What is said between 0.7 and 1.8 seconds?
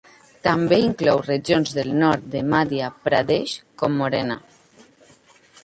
inclou regions